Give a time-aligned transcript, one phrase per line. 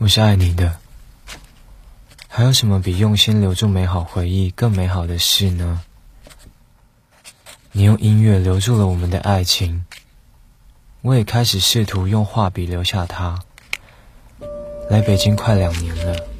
[0.00, 0.76] 我是爱你的。
[2.26, 5.82] 还有什么比用心留住美好回忆更美好的事呢？
[7.70, 9.84] 你用音乐留住了我们的爱情，
[11.00, 13.38] 我也开始试图用画笔留下它。
[14.90, 16.33] 来北京快两年了。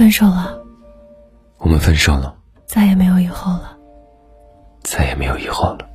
[0.00, 0.58] 分手了，
[1.58, 3.76] 我们分手了，再也没有以后了。
[4.82, 5.86] 再也没有以后了。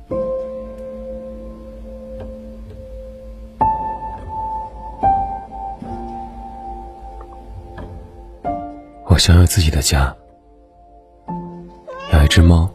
[9.06, 10.14] 我想要自己的家，
[12.12, 12.70] 养一只猫，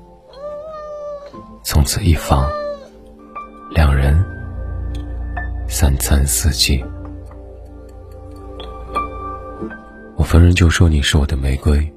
[1.64, 2.46] 从此一房
[3.74, 4.22] 两人，
[5.70, 6.84] 三餐四季。
[10.22, 11.92] 我逢人就说你是我的玫瑰，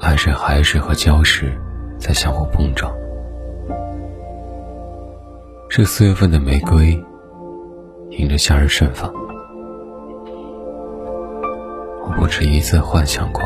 [0.00, 1.52] 爱是海水和礁石
[1.98, 2.90] 在相互碰撞。
[5.68, 6.98] 这四月份的玫瑰，
[8.08, 9.12] 迎着夏日盛放。
[12.06, 13.42] 我不止一次幻想过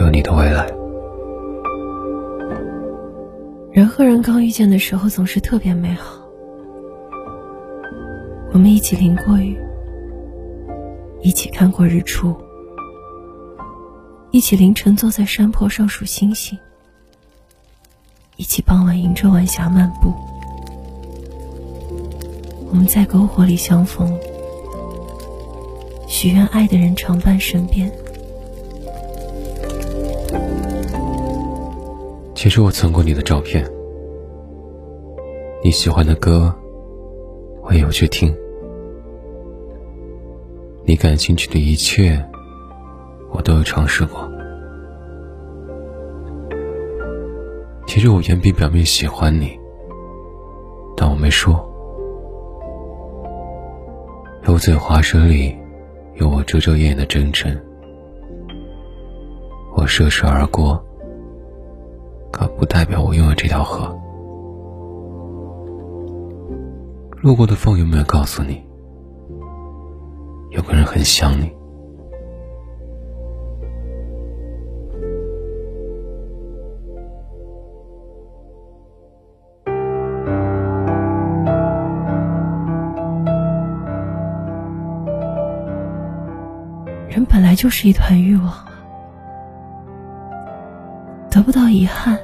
[0.00, 0.66] 有你的未来。
[3.72, 6.26] 人和人刚遇见的时候总是特别美好，
[8.54, 9.54] 我们一起淋过雨。
[11.26, 12.36] 一起看过日出，
[14.30, 16.56] 一起凌晨坐在山坡上数星星，
[18.36, 20.14] 一起傍晚迎着晚霞漫步。
[22.70, 24.16] 我们在篝火里相逢，
[26.06, 27.90] 许愿爱的人常伴身边。
[32.36, 33.68] 其实我存过你的照片，
[35.64, 36.54] 你喜欢的歌，
[37.64, 38.32] 我也有去听。
[40.88, 42.24] 你感兴趣的一切，
[43.32, 44.30] 我都有尝试过。
[47.88, 49.58] 其实我远比表面喜欢你，
[50.96, 51.68] 但我没说。
[54.46, 55.56] 油嘴滑舌里
[56.14, 57.52] 有我遮遮掩掩的真诚，
[59.76, 60.80] 我涉水而过，
[62.30, 63.92] 可不代表我拥有这条河。
[67.22, 68.65] 路过的风有没有告诉你？
[70.56, 71.52] 有个人很想你。
[87.10, 88.66] 人本来就是一团欲望啊，
[91.30, 92.18] 得不到遗憾，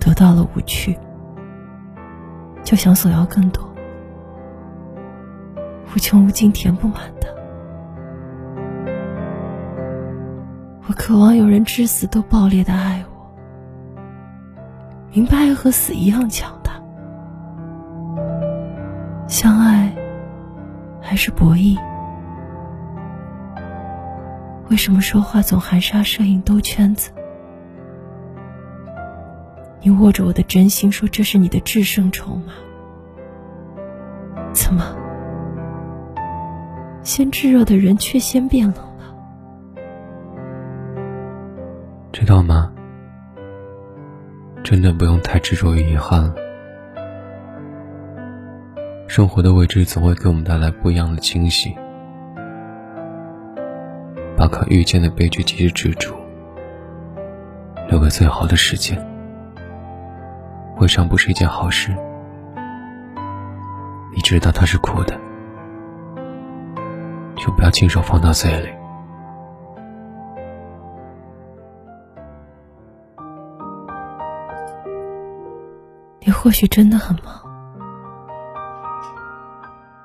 [0.00, 0.98] 得到了无趣，
[2.64, 3.64] 就想索要更多。
[5.96, 7.34] 无穷无尽填不满的，
[10.86, 13.16] 我渴望有人至死都爆裂的爱我，
[15.10, 16.72] 明白爱和死一样强大，
[19.26, 19.90] 相爱
[21.00, 21.78] 还是博弈？
[24.68, 27.10] 为什么说话总含沙射影兜圈子？
[29.80, 32.52] 你握着我的真心说这是你的制胜筹码，
[34.52, 34.84] 怎么？
[37.06, 39.14] 先炙热的人却先变冷了，
[42.12, 42.72] 知道吗？
[44.64, 46.34] 真的不用太执着于遗憾了。
[49.06, 51.76] 生活的未知总会给我们带来不一样的惊喜。
[54.36, 56.12] 把可预见的悲剧及时止住，
[57.88, 59.00] 留给最好的时间，
[60.78, 61.94] 未尝不是一件好事。
[64.12, 65.16] 你知道它是苦的。
[67.46, 68.68] 就不要亲手放到嘴里。
[76.18, 77.40] 你或许真的很忙，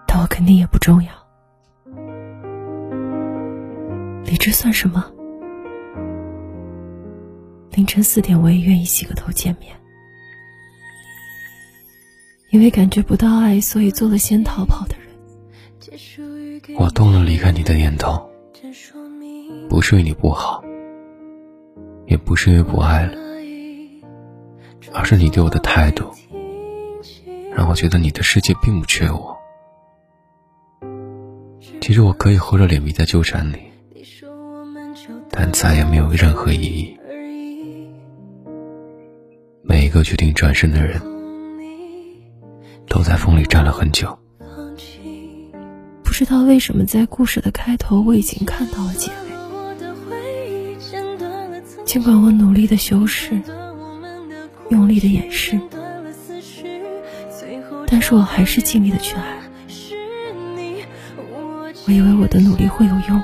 [0.07, 1.09] 但我肯定也不重要。
[4.23, 5.03] 理智算什么？
[7.71, 9.75] 凌晨四点，我也愿意洗个头见面。
[12.51, 15.01] 因为感觉不到爱，所以做了先逃跑的人。
[16.77, 18.29] 我动了离开你的念头，
[19.69, 20.63] 不是为你不好，
[22.05, 23.13] 也不是因为不爱了，
[24.93, 26.11] 而是你对我的态度，
[27.55, 29.35] 让我觉得你的世界并不缺我。
[31.81, 33.57] 其实我可以厚着脸皮再纠缠你，
[35.29, 36.97] 但再也没有任何意义。
[39.63, 41.01] 每一个决定转身的人，
[42.87, 44.17] 都在风里站了很久。
[46.21, 49.15] 不知道为什么，在故事的开头我已经看到了结尾。
[51.83, 53.41] 尽管我努力的修饰，
[54.69, 55.59] 用力的掩饰，
[57.87, 59.39] 但是我还是尽力的去爱。
[61.87, 63.19] 我以为我的努力会有用，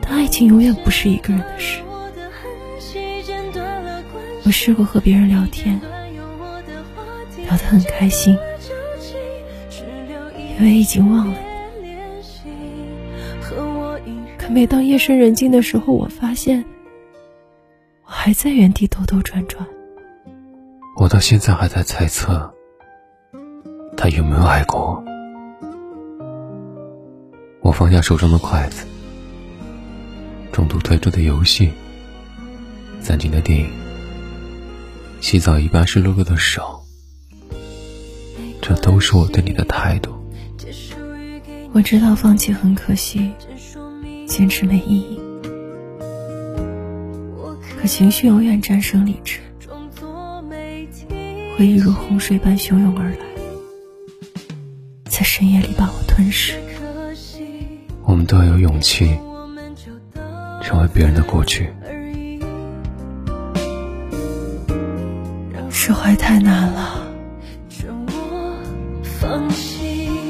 [0.00, 1.80] 但爱情永远不是一个人的事。
[4.44, 5.80] 我试过和别人聊天，
[7.36, 8.38] 聊得很开心，
[10.58, 11.38] 因为已经忘了。
[14.38, 16.64] 可每当夜深人静的时候，我发现
[18.04, 19.66] 我还在原地兜兜转转。
[20.96, 22.50] 我到现在还在猜测，
[23.96, 25.04] 他有没有爱过我。
[27.60, 28.86] 我放下手中的筷子，
[30.52, 31.70] 中途退出的游戏，
[33.00, 33.68] 暂停的电影。
[35.20, 36.80] 洗澡一般湿漉漉的手，
[38.62, 40.15] 这都是我对你的态度。
[41.76, 43.30] 我知道放弃很可惜，
[44.26, 45.20] 坚持没意义，
[47.78, 49.40] 可情绪永远战胜理智，
[51.54, 53.18] 回忆如洪水般汹涌而来，
[55.04, 56.54] 在深夜里把我吞噬。
[58.06, 59.14] 我们都要有勇气，
[60.62, 61.68] 成为别人的过去。
[65.68, 67.06] 释怀太难了，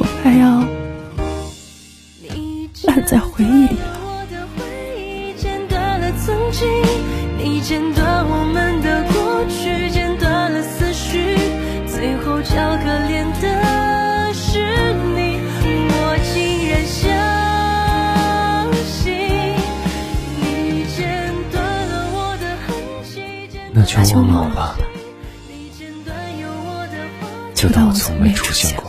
[0.00, 0.66] 我还要
[2.86, 3.94] 烂在回忆里了。
[6.24, 6.66] 曾经
[7.38, 11.36] 你剪断我们的过去，剪断了思绪，
[11.86, 14.58] 最后交可怜的是
[15.14, 15.38] 你。
[15.88, 16.34] 我竟
[16.68, 17.04] 然相
[18.86, 18.96] 信
[20.40, 20.42] 你
[20.96, 21.06] 剪
[21.52, 22.74] 断了我的痕
[23.04, 23.14] 迹，
[23.72, 24.76] 那就忘了吧。
[27.54, 28.85] 就当我从没出现过。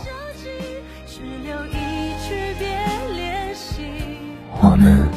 [4.78, 5.08] 们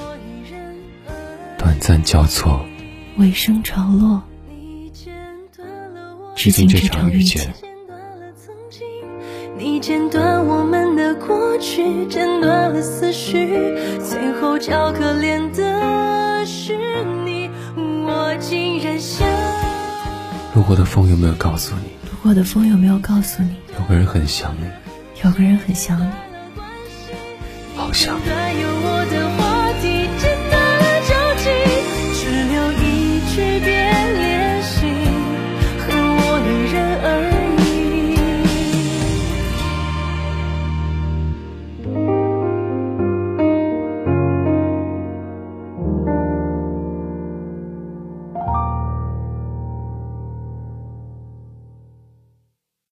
[1.57, 2.65] 短暂交错，
[3.17, 4.23] 尾声潮落，
[6.35, 7.53] 致敬这场遇见。
[9.57, 16.75] 你剪断我们的过去，剪断了思绪，最后叫可怜的是
[17.23, 17.49] 你。
[17.75, 19.27] 我竟然想，
[20.55, 21.91] 路过的风有没有告诉你？
[22.23, 24.65] 我的风有没有告诉你，有个人很想你，
[25.23, 26.11] 有个人很想你，
[27.75, 28.19] 好想。